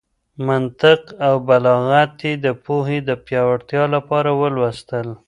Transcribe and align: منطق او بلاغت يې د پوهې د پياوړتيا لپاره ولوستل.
منطق 0.47 1.01
او 1.27 1.35
بلاغت 1.47 2.15
يې 2.27 2.31
د 2.45 2.47
پوهې 2.65 2.97
د 3.07 3.09
پياوړتيا 3.25 3.83
لپاره 3.95 4.29
ولوستل. 4.41 5.07